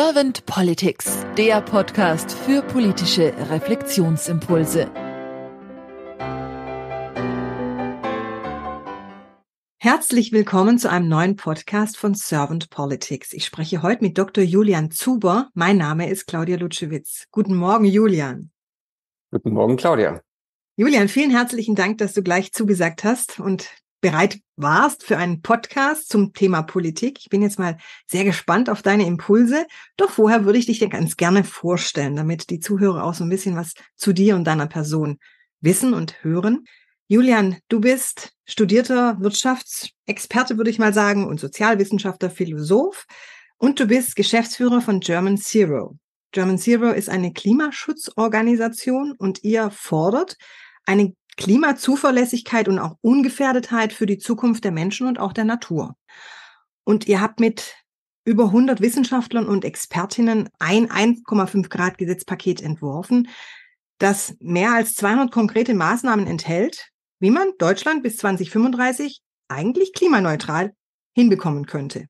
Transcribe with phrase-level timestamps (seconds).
[0.00, 4.88] Servant Politics, der Podcast für politische Reflexionsimpulse.
[9.80, 13.32] Herzlich willkommen zu einem neuen Podcast von Servant Politics.
[13.32, 14.44] Ich spreche heute mit Dr.
[14.44, 15.50] Julian Zuber.
[15.54, 17.24] Mein Name ist Claudia Lutschewitz.
[17.32, 18.52] Guten Morgen, Julian.
[19.32, 20.22] Guten Morgen, Claudia.
[20.76, 23.68] Julian, vielen herzlichen Dank, dass du gleich zugesagt hast und
[24.00, 27.18] bereit warst für einen Podcast zum Thema Politik.
[27.20, 29.66] Ich bin jetzt mal sehr gespannt auf deine Impulse.
[29.96, 33.30] Doch vorher würde ich dich dir ganz gerne vorstellen, damit die Zuhörer auch so ein
[33.30, 35.18] bisschen was zu dir und deiner Person
[35.60, 36.64] wissen und hören.
[37.08, 43.06] Julian, du bist studierter Wirtschaftsexperte, würde ich mal sagen, und Sozialwissenschaftler, Philosoph.
[43.56, 45.96] Und du bist Geschäftsführer von German Zero.
[46.30, 50.36] German Zero ist eine Klimaschutzorganisation und ihr fordert
[50.84, 55.96] eine Klimazuverlässigkeit und auch Ungefährdetheit für die Zukunft der Menschen und auch der Natur.
[56.84, 57.76] Und ihr habt mit
[58.24, 63.28] über 100 Wissenschaftlern und Expertinnen ein 1,5 Grad Gesetzpaket entworfen,
[63.98, 66.90] das mehr als 200 konkrete Maßnahmen enthält,
[67.20, 70.72] wie man Deutschland bis 2035 eigentlich klimaneutral
[71.14, 72.06] hinbekommen könnte.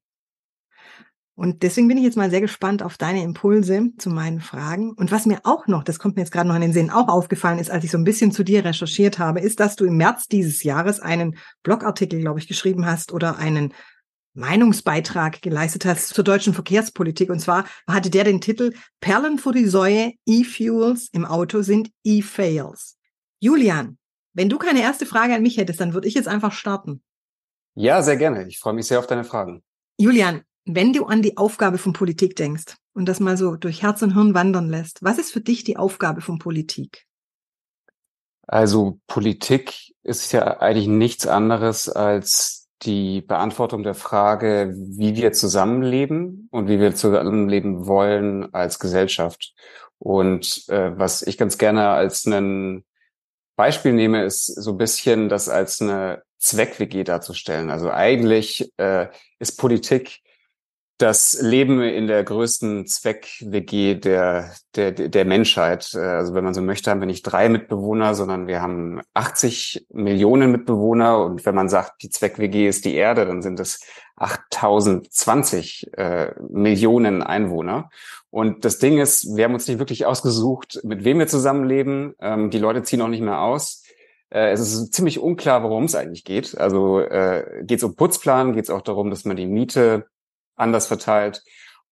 [1.38, 4.90] Und deswegen bin ich jetzt mal sehr gespannt auf deine Impulse zu meinen Fragen.
[4.94, 7.06] Und was mir auch noch, das kommt mir jetzt gerade noch in den Sinn, auch
[7.06, 9.96] aufgefallen ist, als ich so ein bisschen zu dir recherchiert habe, ist, dass du im
[9.96, 13.72] März dieses Jahres einen Blogartikel, glaube ich, geschrieben hast oder einen
[14.34, 17.30] Meinungsbeitrag geleistet hast zur deutschen Verkehrspolitik.
[17.30, 22.96] Und zwar hatte der den Titel Perlen vor die Säue, E-Fuels im Auto sind E-Fails.
[23.38, 23.96] Julian,
[24.32, 27.00] wenn du keine erste Frage an mich hättest, dann würde ich jetzt einfach starten.
[27.76, 28.48] Ja, sehr gerne.
[28.48, 29.62] Ich freue mich sehr auf deine Fragen.
[29.98, 34.02] Julian, wenn du an die Aufgabe von Politik denkst und das mal so durch Herz
[34.02, 37.06] und Hirn wandern lässt, was ist für dich die Aufgabe von Politik?
[38.46, 46.48] Also Politik ist ja eigentlich nichts anderes als die Beantwortung der Frage, wie wir zusammenleben
[46.50, 49.54] und wie wir zusammenleben wollen als Gesellschaft.
[49.98, 52.84] Und äh, was ich ganz gerne als ein
[53.56, 57.70] Beispiel nehme, ist so ein bisschen das als eine Zweck-WG darzustellen.
[57.70, 59.08] Also eigentlich äh,
[59.40, 60.20] ist Politik
[60.98, 65.94] das Leben in der größten Zweck-WG der, der, der Menschheit.
[65.94, 70.50] Also wenn man so möchte, haben wir nicht drei Mitbewohner, sondern wir haben 80 Millionen
[70.50, 71.24] Mitbewohner.
[71.24, 73.80] Und wenn man sagt, die Zweck-WG ist die Erde, dann sind es
[74.16, 77.90] 8020 äh, Millionen Einwohner.
[78.30, 82.14] Und das Ding ist, wir haben uns nicht wirklich ausgesucht, mit wem wir zusammenleben.
[82.20, 83.84] Ähm, die Leute ziehen auch nicht mehr aus.
[84.30, 86.58] Äh, es ist ziemlich unklar, worum es eigentlich geht.
[86.58, 90.06] Also äh, geht es um Putzplan, geht es auch darum, dass man die Miete
[90.58, 91.42] anders verteilt.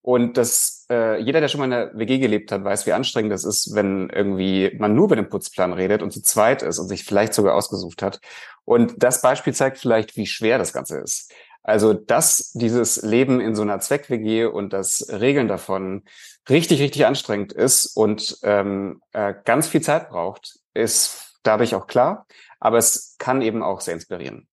[0.02, 3.32] Und das, äh, jeder, der schon mal in der WG gelebt hat, weiß, wie anstrengend
[3.32, 6.86] das ist, wenn irgendwie man nur über den Putzplan redet und zu zweit ist und
[6.86, 8.20] sich vielleicht sogar ausgesucht hat.
[8.64, 11.32] Und das Beispiel zeigt vielleicht, wie schwer das Ganze ist.
[11.64, 16.04] Also, dass dieses Leben in so einer Zweck-WG und das Regeln davon
[16.48, 22.28] richtig, richtig anstrengend ist und ähm, äh, ganz viel Zeit braucht, ist dadurch auch klar.
[22.60, 24.46] Aber es kann eben auch sehr inspirieren.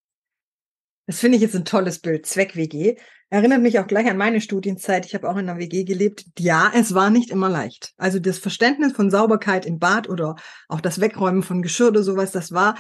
[1.06, 2.96] Das finde ich jetzt ein tolles Bild, Zweck-WG.
[3.34, 5.08] Erinnert mich auch gleich an meine Studienzeit.
[5.08, 6.24] Ich habe auch in einer WG gelebt.
[6.38, 7.92] Ja, es war nicht immer leicht.
[7.98, 10.36] Also das Verständnis von Sauberkeit im Bad oder
[10.70, 12.78] auch das Wegräumen von Geschirr oder sowas, das war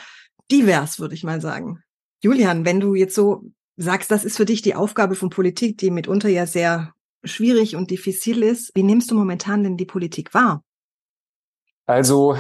[0.52, 1.81] divers, würde ich mal sagen.
[2.22, 5.90] Julian, wenn du jetzt so sagst, das ist für dich die Aufgabe von Politik, die
[5.90, 6.94] mitunter ja sehr
[7.24, 10.63] schwierig und diffizil ist, wie nimmst du momentan denn die Politik wahr?
[11.88, 12.38] Also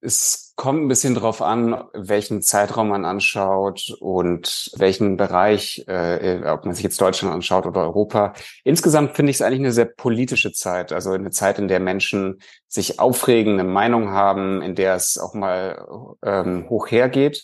[0.00, 6.64] es kommt ein bisschen drauf an, welchen Zeitraum man anschaut und welchen Bereich, äh, ob
[6.64, 8.34] man sich jetzt Deutschland anschaut oder Europa.
[8.64, 12.40] Insgesamt finde ich es eigentlich eine sehr politische Zeit, also eine Zeit, in der Menschen
[12.68, 15.86] sich aufregen, eine Meinung haben, in der es auch mal
[16.24, 17.42] ähm, hoch hergeht.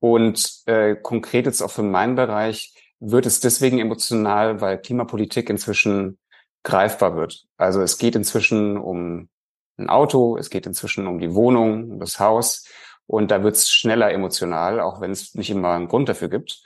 [0.00, 6.18] Und äh, konkret jetzt auch für meinen Bereich wird es deswegen emotional, weil Klimapolitik inzwischen
[6.62, 7.44] greifbar wird.
[7.56, 9.28] Also es geht inzwischen um
[9.76, 12.66] ein Auto, es geht inzwischen um die Wohnung, um das Haus
[13.06, 16.62] und da wird's schneller emotional, auch wenn es nicht immer einen Grund dafür gibt.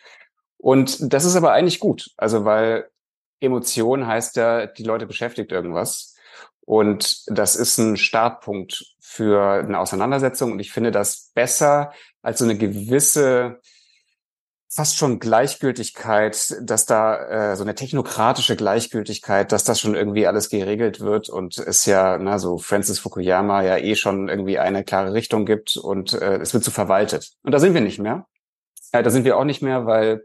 [0.57, 2.89] Und das ist aber eigentlich gut, also weil
[3.41, 6.17] Emotion heißt ja, die Leute beschäftigt irgendwas.
[6.61, 10.53] Und das ist ein Startpunkt für eine Auseinandersetzung.
[10.53, 13.61] Und ich finde das besser als so eine gewisse
[14.71, 20.51] fast schon Gleichgültigkeit, dass da äh, so eine technokratische Gleichgültigkeit, dass das schon irgendwie alles
[20.51, 25.15] geregelt wird und es ja, na, so Francis Fukuyama ja eh schon irgendwie eine klare
[25.15, 27.33] Richtung gibt und äh, es wird so verwaltet.
[27.43, 28.27] Und da sind wir nicht mehr.
[28.93, 30.25] Äh, da sind wir auch nicht mehr, weil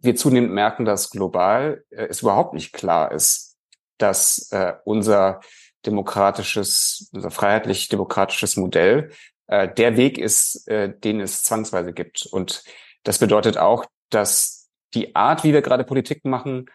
[0.00, 3.56] wir zunehmend merken, dass global äh, es überhaupt nicht klar ist,
[3.98, 5.40] dass äh, unser
[5.86, 9.12] demokratisches, unser freiheitlich-demokratisches Modell
[9.46, 12.26] äh, der Weg ist, äh, den es zwangsweise gibt.
[12.26, 12.64] Und
[13.08, 16.66] das bedeutet auch, dass die Art, wie wir gerade Politik machen,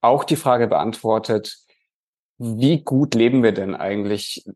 [0.00, 1.58] auch die Frage beantwortet,
[2.38, 4.46] wie gut leben wir denn eigentlich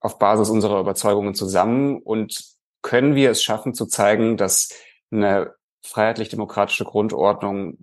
[0.00, 2.44] auf Basis unserer Überzeugungen zusammen und
[2.82, 4.68] können wir es schaffen zu zeigen, dass
[5.10, 7.78] eine freiheitlich-demokratische Grundordnung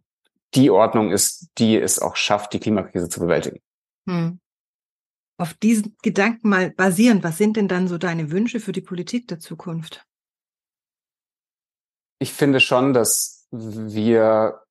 [0.53, 3.59] die Ordnung ist, die es auch schafft, die Klimakrise zu bewältigen.
[4.07, 4.39] Hm.
[5.39, 9.27] Auf diesen Gedanken mal basierend, was sind denn dann so deine Wünsche für die Politik
[9.29, 10.06] der Zukunft?
[12.19, 14.61] Ich finde schon, dass wir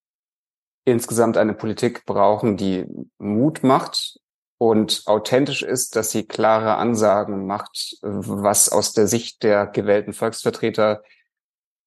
[0.85, 2.85] insgesamt eine Politik brauchen, die
[3.17, 4.19] Mut macht
[4.57, 11.03] und authentisch ist, dass sie klare Ansagen macht, was aus der Sicht der gewählten Volksvertreter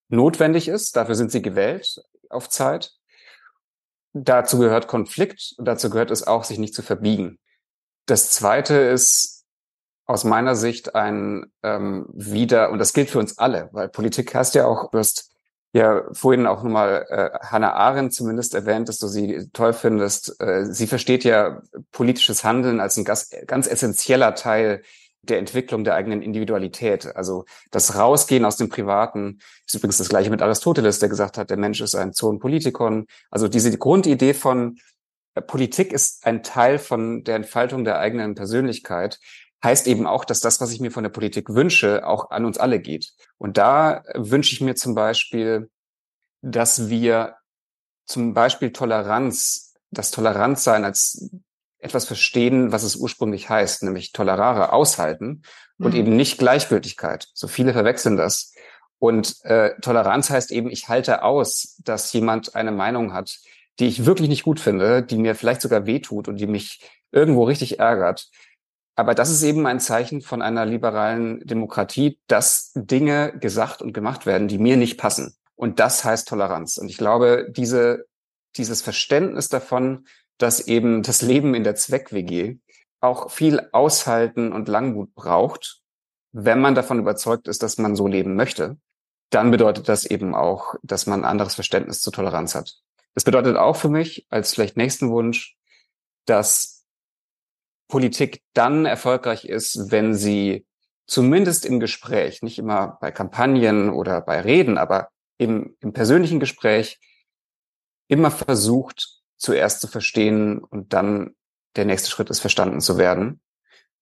[0.08, 0.96] notwendig ist.
[0.96, 2.92] Dafür sind sie gewählt auf Zeit.
[4.12, 7.38] Dazu gehört Konflikt dazu gehört es auch, sich nicht zu verbiegen.
[8.06, 9.44] Das Zweite ist
[10.06, 14.56] aus meiner Sicht ein ähm, wieder, und das gilt für uns alle, weil Politik heißt
[14.56, 15.30] ja auch, du hast
[15.72, 20.40] ja vorhin auch nochmal äh, Hannah Arendt zumindest erwähnt, dass du sie toll findest.
[20.40, 21.62] Äh, sie versteht ja
[21.93, 24.82] politisches Handeln als ein ganz, ganz essentieller Teil
[25.22, 27.14] der Entwicklung der eigenen Individualität.
[27.14, 31.50] Also das Rausgehen aus dem Privaten ist übrigens das gleiche mit Aristoteles, der gesagt hat,
[31.50, 33.06] der Mensch ist ein Zoon Politikon.
[33.31, 34.78] Also diese Grundidee von
[35.34, 39.20] äh, Politik ist ein Teil von der Entfaltung der eigenen Persönlichkeit,
[39.62, 42.58] heißt eben auch, dass das, was ich mir von der Politik wünsche, auch an uns
[42.58, 43.12] alle geht.
[43.38, 45.70] Und da wünsche ich mir zum Beispiel,
[46.42, 47.36] dass wir
[48.06, 51.30] zum Beispiel Toleranz, das Toleranzsein als
[51.78, 55.42] etwas verstehen, was es ursprünglich heißt, nämlich tolerare aushalten
[55.78, 56.00] und mhm.
[56.00, 57.28] eben nicht Gleichgültigkeit.
[57.34, 58.52] So viele verwechseln das.
[58.98, 63.38] Und äh, Toleranz heißt eben, ich halte aus, dass jemand eine Meinung hat,
[63.78, 66.80] die ich wirklich nicht gut finde, die mir vielleicht sogar wehtut und die mich
[67.10, 68.28] irgendwo richtig ärgert.
[69.00, 74.26] Aber das ist eben ein Zeichen von einer liberalen Demokratie, dass Dinge gesagt und gemacht
[74.26, 75.35] werden, die mir nicht passen.
[75.55, 76.76] Und das heißt Toleranz.
[76.76, 78.05] Und ich glaube, diese,
[78.58, 80.06] dieses Verständnis davon,
[80.37, 82.58] dass eben das Leben in der Zweck-WG
[83.00, 85.81] auch viel Aushalten und Langmut braucht,
[86.32, 88.76] wenn man davon überzeugt ist, dass man so leben möchte,
[89.31, 92.75] dann bedeutet das eben auch, dass man ein anderes Verständnis zur Toleranz hat.
[93.14, 95.56] Das bedeutet auch für mich als vielleicht nächsten Wunsch,
[96.26, 96.79] dass
[97.90, 100.66] Politik dann erfolgreich ist, wenn sie
[101.06, 106.98] zumindest im Gespräch, nicht immer bei Kampagnen oder bei Reden, aber im, im persönlichen Gespräch
[108.08, 111.34] immer versucht, zuerst zu verstehen und dann
[111.76, 113.40] der nächste Schritt ist, verstanden zu werden,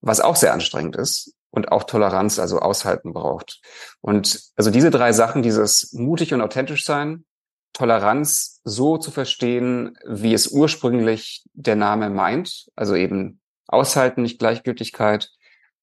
[0.00, 3.60] was auch sehr anstrengend ist und auch Toleranz, also Aushalten braucht.
[4.00, 7.24] Und also diese drei Sachen, dieses mutig und authentisch sein,
[7.72, 15.30] Toleranz so zu verstehen, wie es ursprünglich der Name meint, also eben Aushalten, nicht Gleichgültigkeit.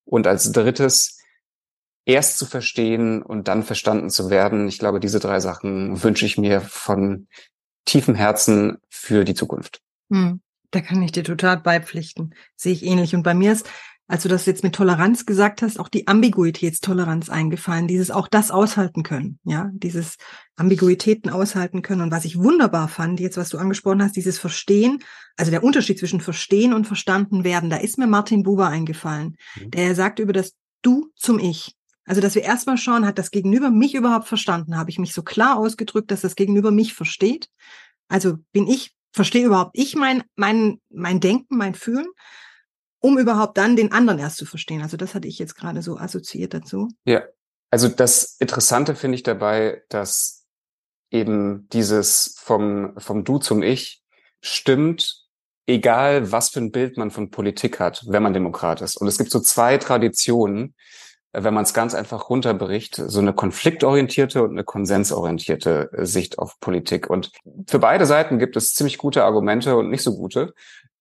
[0.04, 1.20] Und als drittes,
[2.06, 4.68] erst zu verstehen und dann verstanden zu werden.
[4.68, 7.28] Ich glaube, diese drei Sachen wünsche ich mir von
[7.86, 9.82] tiefem Herzen für die Zukunft.
[10.12, 10.42] Hm,
[10.72, 12.36] da kann ich dir total beipflichten.
[12.56, 13.16] Sehe ich ähnlich.
[13.16, 13.68] Und bei mir ist,
[14.08, 18.52] als du das jetzt mit Toleranz gesagt hast, auch die Ambiguitätstoleranz eingefallen, dieses auch das
[18.52, 20.18] aushalten können, ja, dieses
[20.56, 22.02] Ambiguitäten aushalten können.
[22.02, 25.04] Und was ich wunderbar fand, jetzt was du angesprochen hast, dieses Verstehen,
[25.38, 29.72] also der Unterschied zwischen Verstehen und Verstanden werden, da ist mir Martin Buber eingefallen, mhm.
[29.72, 30.54] der sagt über das
[30.84, 31.76] Du zum Ich.
[32.06, 34.78] Also, dass wir erstmal schauen, hat das Gegenüber mich überhaupt verstanden?
[34.78, 37.50] Habe ich mich so klar ausgedrückt, dass das Gegenüber mich versteht?
[38.08, 42.06] Also bin ich, verstehe überhaupt ich mein, mein, mein Denken, mein Fühlen,
[43.06, 44.82] um überhaupt dann den anderen erst zu verstehen.
[44.82, 46.90] Also das hatte ich jetzt gerade so assoziiert dazu.
[47.06, 47.22] Ja,
[47.70, 50.48] also das Interessante finde ich dabei, dass
[51.12, 54.02] eben dieses vom, vom Du zum Ich
[54.42, 55.22] stimmt,
[55.68, 58.98] egal was für ein Bild man von Politik hat, wenn man Demokrat ist.
[58.98, 60.74] Und es gibt so zwei Traditionen,
[61.32, 66.60] wenn man es ganz einfach runterbricht, so eine konfliktorientierte und eine konsensorientierte äh, Sicht auf
[66.60, 67.08] Politik.
[67.08, 67.32] Und
[67.68, 70.56] für beide Seiten gibt es ziemlich gute Argumente und nicht so gute.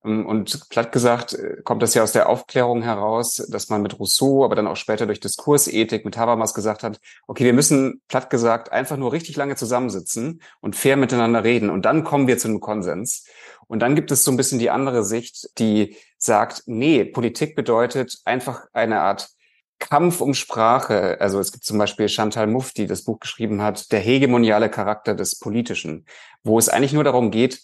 [0.04, 3.98] Ähm, und platt gesagt äh, kommt das ja aus der Aufklärung heraus, dass man mit
[3.98, 8.30] Rousseau, aber dann auch später durch Diskursethik mit Habermas gesagt hat, okay, wir müssen platt
[8.30, 12.48] gesagt einfach nur richtig lange zusammensitzen und fair miteinander reden und dann kommen wir zu
[12.48, 13.26] einem Konsens.
[13.66, 18.18] Und dann gibt es so ein bisschen die andere Sicht, die sagt, nee, Politik bedeutet
[18.24, 19.30] einfach eine Art
[19.78, 23.90] Kampf um Sprache, also es gibt zum Beispiel Chantal Mouffe, die das Buch geschrieben hat,
[23.92, 26.06] der hegemoniale Charakter des Politischen,
[26.42, 27.60] wo es eigentlich nur darum geht,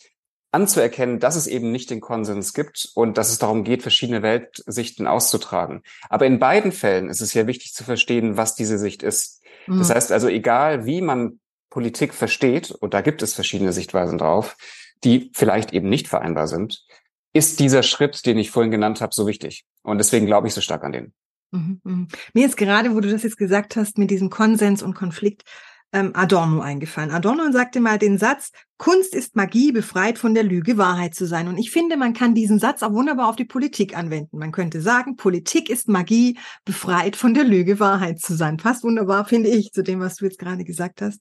[0.52, 5.06] anzuerkennen, dass es eben nicht den Konsens gibt und dass es darum geht, verschiedene Weltsichten
[5.06, 5.82] auszutragen.
[6.08, 9.42] Aber in beiden Fällen ist es ja wichtig zu verstehen, was diese Sicht ist.
[9.66, 9.78] Mhm.
[9.78, 11.40] Das heißt also, egal wie man
[11.70, 14.56] Politik versteht, und da gibt es verschiedene Sichtweisen drauf,
[15.04, 16.84] die vielleicht eben nicht vereinbar sind,
[17.32, 19.64] ist dieser Schritt, den ich vorhin genannt habe, so wichtig.
[19.82, 21.12] Und deswegen glaube ich so stark an den.
[21.52, 22.08] Mhm, mhm.
[22.34, 25.44] Mir ist gerade, wo du das jetzt gesagt hast, mit diesem Konsens und Konflikt,
[25.92, 27.10] ähm, Adorno eingefallen.
[27.10, 31.48] Adorno sagte mal den Satz, Kunst ist Magie, befreit von der Lüge, Wahrheit zu sein.
[31.48, 34.38] Und ich finde, man kann diesen Satz auch wunderbar auf die Politik anwenden.
[34.38, 38.56] Man könnte sagen, Politik ist Magie, befreit von der Lüge, Wahrheit zu sein.
[38.56, 41.20] Passt wunderbar, finde ich, zu dem, was du jetzt gerade gesagt hast.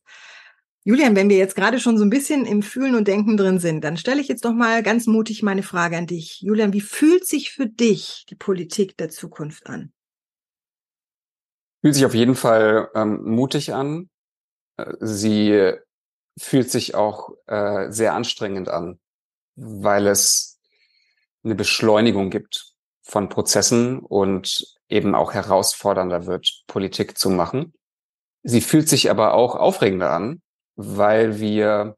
[0.86, 3.84] Julian, wenn wir jetzt gerade schon so ein bisschen im Fühlen und Denken drin sind,
[3.84, 6.40] dann stelle ich jetzt doch mal ganz mutig meine Frage an dich.
[6.42, 9.92] Julian, wie fühlt sich für dich die Politik der Zukunft an?
[11.82, 14.10] Fühlt sich auf jeden Fall ähm, mutig an.
[15.00, 15.74] Sie
[16.38, 19.00] fühlt sich auch äh, sehr anstrengend an,
[19.56, 20.60] weil es
[21.44, 27.74] eine Beschleunigung gibt von Prozessen und eben auch herausfordernder wird, Politik zu machen.
[28.44, 30.42] Sie fühlt sich aber auch aufregender an,
[30.76, 31.98] weil wir,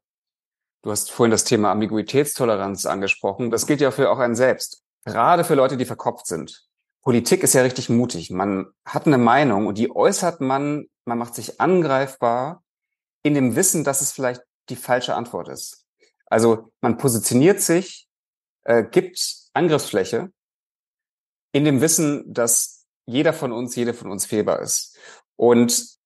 [0.82, 4.84] du hast vorhin das Thema Ambiguitätstoleranz angesprochen, das gilt ja für auch einen selbst.
[5.06, 6.66] Gerade für Leute, die verkopft sind.
[7.02, 8.30] Politik ist ja richtig mutig.
[8.30, 12.64] Man hat eine Meinung und die äußert man, man macht sich angreifbar
[13.24, 15.86] in dem Wissen, dass es vielleicht die falsche Antwort ist.
[16.26, 18.08] Also man positioniert sich,
[18.64, 19.20] äh, gibt
[19.54, 20.32] Angriffsfläche
[21.52, 24.98] in dem Wissen, dass jeder von uns, jede von uns fehlbar ist.
[25.36, 26.00] Und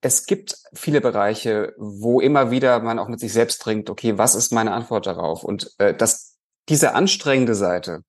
[0.00, 4.34] es gibt viele Bereiche, wo immer wieder man auch mit sich selbst dringt, okay, was
[4.34, 5.44] ist meine Antwort darauf?
[5.44, 6.36] Und äh, dass
[6.68, 8.02] diese anstrengende Seite,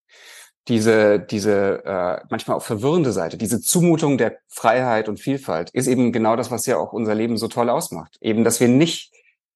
[0.68, 6.12] diese, diese äh, manchmal auch verwirrende Seite, diese Zumutung der Freiheit und Vielfalt ist eben
[6.12, 8.18] genau das, was ja auch unser Leben so toll ausmacht.
[8.22, 9.12] Eben, dass wir nicht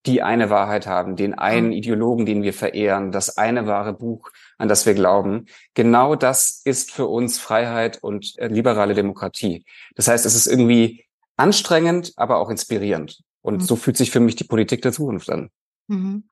[0.05, 1.73] die eine Wahrheit haben, den einen mhm.
[1.73, 5.45] Ideologen, den wir verehren, das eine wahre Buch, an das wir glauben.
[5.73, 9.65] Genau das ist für uns Freiheit und äh, liberale Demokratie.
[9.95, 13.21] Das heißt, es ist irgendwie anstrengend, aber auch inspirierend.
[13.41, 13.61] Und mhm.
[13.61, 15.49] so fühlt sich für mich die Politik der Zukunft an.
[15.87, 16.29] Mhm.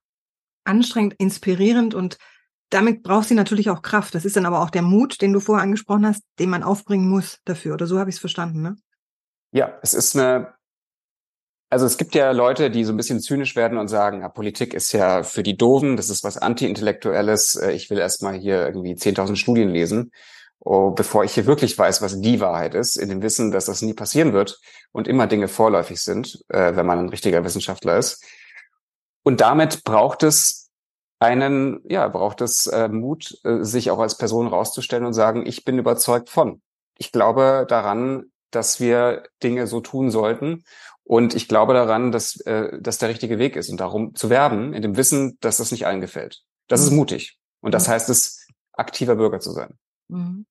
[0.63, 2.17] Anstrengend, inspirierend und
[2.69, 4.15] damit braucht sie natürlich auch Kraft.
[4.15, 7.07] Das ist dann aber auch der Mut, den du vorher angesprochen hast, den man aufbringen
[7.07, 7.73] muss dafür.
[7.73, 8.75] Oder so habe ich es verstanden, ne?
[9.51, 10.53] Ja, es ist eine,
[11.69, 14.73] also es gibt ja Leute, die so ein bisschen zynisch werden und sagen, ja, Politik
[14.73, 18.93] ist ja für die Doofen, das ist was Anti-Intellektuelles, äh, ich will erstmal hier irgendwie
[18.93, 20.11] 10.000 Studien lesen,
[20.59, 23.81] oh, bevor ich hier wirklich weiß, was die Wahrheit ist, in dem Wissen, dass das
[23.81, 24.59] nie passieren wird
[24.91, 28.23] und immer Dinge vorläufig sind, äh, wenn man ein richtiger Wissenschaftler ist.
[29.23, 30.64] Und damit braucht es
[31.19, 35.63] einen, ja, braucht es äh, Mut, äh, sich auch als Person rauszustellen und sagen, ich
[35.63, 36.61] bin überzeugt von.
[36.97, 40.63] Ich glaube daran, dass wir Dinge so tun sollten.
[41.03, 44.73] Und ich glaube daran, dass äh, das der richtige Weg ist und darum zu werben,
[44.73, 46.41] in dem Wissen, dass das nicht allen gefällt.
[46.67, 46.97] Das ist mhm.
[46.97, 47.37] mutig.
[47.61, 47.91] Und das mhm.
[47.91, 49.77] heißt es, aktiver Bürger zu sein.
[50.07, 50.45] Mhm.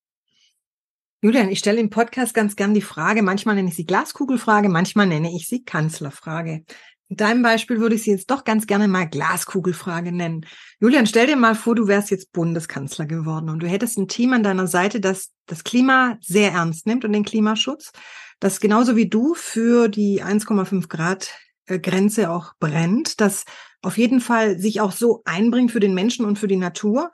[1.23, 5.07] Julian, ich stelle im Podcast ganz gern die Frage, manchmal nenne ich sie Glaskugelfrage, manchmal
[5.07, 6.65] nenne ich sie Kanzlerfrage.
[7.11, 10.47] In deinem Beispiel würde ich sie jetzt doch ganz gerne mal Glaskugelfrage nennen.
[10.81, 14.33] Julian, stell dir mal vor, du wärst jetzt Bundeskanzler geworden und du hättest ein Team
[14.33, 17.93] an deiner Seite, das das Klima sehr ernst nimmt und den Klimaschutz,
[18.41, 21.31] das genauso wie du für die 1,5 Grad
[21.67, 23.45] äh, Grenze auch brennt, das
[23.83, 27.13] auf jeden Fall sich auch so einbringt für den Menschen und für die Natur.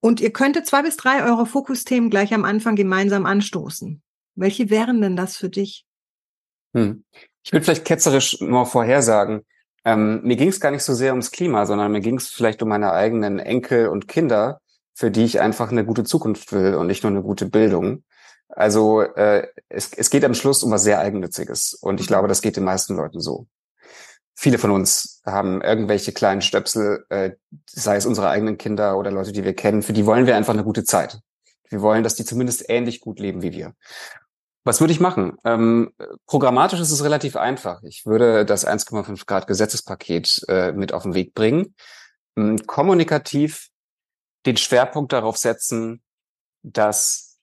[0.00, 4.02] Und ihr könntet zwei bis drei eure Fokusthemen gleich am Anfang gemeinsam anstoßen.
[4.34, 5.84] Welche wären denn das für dich?
[6.74, 7.04] Hm.
[7.44, 9.44] Ich würde vielleicht ketzerisch nur vorhersagen,
[9.84, 12.62] ähm, mir ging es gar nicht so sehr ums Klima, sondern mir ging es vielleicht
[12.62, 14.60] um meine eigenen Enkel und Kinder,
[14.94, 18.04] für die ich einfach eine gute Zukunft will und nicht nur eine gute Bildung.
[18.48, 21.74] Also äh, es, es geht am Schluss um was sehr Eigennütziges.
[21.74, 22.08] Und ich mhm.
[22.08, 23.46] glaube, das geht den meisten Leuten so.
[24.34, 27.32] Viele von uns haben irgendwelche kleinen Stöpsel, äh,
[27.66, 30.54] sei es unsere eigenen Kinder oder Leute, die wir kennen, für die wollen wir einfach
[30.54, 31.20] eine gute Zeit.
[31.68, 33.74] Wir wollen, dass die zumindest ähnlich gut leben wie wir.
[34.64, 35.36] Was würde ich machen?
[35.44, 35.92] Ähm,
[36.26, 37.82] programmatisch ist es relativ einfach.
[37.82, 41.74] Ich würde das 1,5 Grad Gesetzespaket äh, mit auf den Weg bringen.
[42.36, 43.68] Ähm, kommunikativ
[44.46, 46.02] den Schwerpunkt darauf setzen,
[46.62, 47.38] dass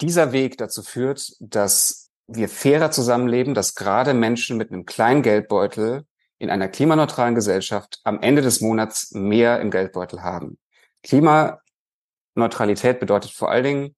[0.00, 6.04] dieser Weg dazu führt, dass wir fairer zusammenleben, dass gerade Menschen mit einem kleinen Geldbeutel
[6.38, 10.58] in einer klimaneutralen Gesellschaft am Ende des Monats mehr im Geldbeutel haben.
[11.02, 13.96] Klimaneutralität bedeutet vor allen Dingen,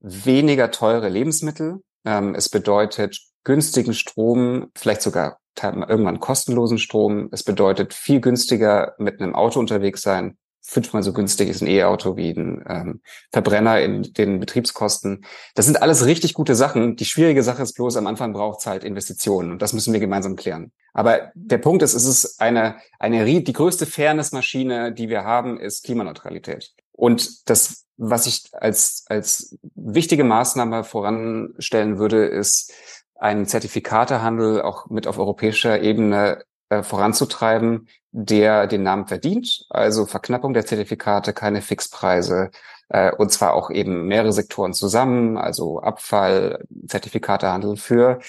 [0.00, 1.82] weniger teure Lebensmittel.
[2.04, 7.28] Ähm, es bedeutet günstigen Strom, vielleicht sogar irgendwann kostenlosen Strom.
[7.32, 10.38] Es bedeutet viel günstiger mit einem Auto unterwegs sein.
[10.62, 13.00] Fünfmal so günstig ist ein E-Auto wie ein ähm,
[13.32, 15.24] Verbrenner in den Betriebskosten.
[15.54, 16.96] Das sind alles richtig gute Sachen.
[16.96, 20.00] Die schwierige Sache ist bloß, am Anfang braucht es halt Investitionen und das müssen wir
[20.00, 20.70] gemeinsam klären.
[20.92, 25.84] Aber der Punkt ist, es ist eine, eine, die größte Fairness-Maschine, die wir haben, ist
[25.84, 26.72] Klimaneutralität.
[26.92, 32.72] Und das was ich als, als wichtige Maßnahme voranstellen würde, ist,
[33.14, 39.66] einen Zertifikatehandel auch mit auf europäischer Ebene äh, voranzutreiben, der den Namen verdient.
[39.68, 42.50] Also Verknappung der Zertifikate, keine Fixpreise,
[42.88, 48.20] äh, und zwar auch eben mehrere Sektoren zusammen, also Abfall, Zertifikatehandel für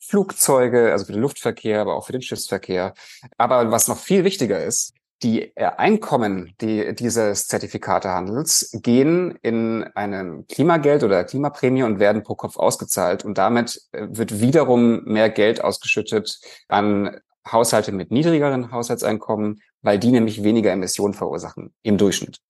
[0.00, 2.94] Flugzeuge, also für den Luftverkehr, aber auch für den Schiffsverkehr.
[3.38, 11.04] Aber was noch viel wichtiger ist, die Einkommen die dieses Zertifikatehandels gehen in einem Klimageld
[11.04, 13.24] oder Klimaprämie und werden pro Kopf ausgezahlt.
[13.24, 20.12] Und damit äh, wird wiederum mehr Geld ausgeschüttet an Haushalte mit niedrigeren Haushaltseinkommen, weil die
[20.12, 22.40] nämlich weniger Emissionen verursachen im Durchschnitt.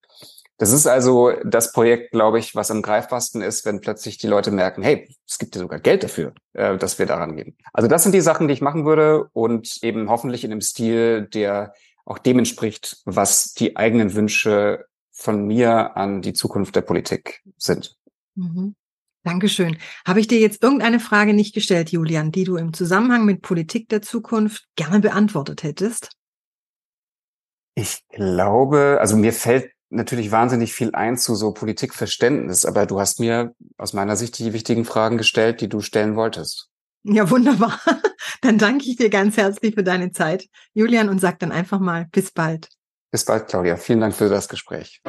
[0.58, 4.50] Das ist also das Projekt, glaube ich, was am greifbarsten ist, wenn plötzlich die Leute
[4.50, 7.56] merken, hey, es gibt ja sogar Geld dafür, äh, dass wir daran gehen.
[7.72, 11.22] Also das sind die Sachen, die ich machen würde und eben hoffentlich in einem Stil,
[11.22, 11.72] der
[12.04, 17.96] auch dem entspricht, was die eigenen Wünsche von mir an die Zukunft der Politik sind.
[18.34, 18.74] Mhm.
[19.22, 19.76] Dankeschön.
[20.06, 23.88] Habe ich dir jetzt irgendeine Frage nicht gestellt, Julian, die du im Zusammenhang mit Politik
[23.90, 26.10] der Zukunft gerne beantwortet hättest?
[27.74, 33.20] Ich glaube, also mir fällt natürlich wahnsinnig viel ein zu so Politikverständnis, aber du hast
[33.20, 36.69] mir aus meiner Sicht die wichtigen Fragen gestellt, die du stellen wolltest.
[37.02, 37.78] Ja, wunderbar.
[38.42, 42.06] Dann danke ich dir ganz herzlich für deine Zeit, Julian, und sag dann einfach mal
[42.12, 42.68] bis bald.
[43.10, 43.76] Bis bald, Claudia.
[43.76, 45.00] Vielen Dank für das Gespräch.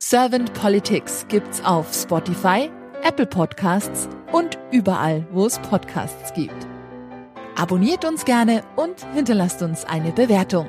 [0.00, 2.70] Servant Politics gibt's auf Spotify,
[3.02, 6.68] Apple Podcasts und überall, wo es Podcasts gibt.
[7.56, 10.68] Abonniert uns gerne und hinterlasst uns eine Bewertung.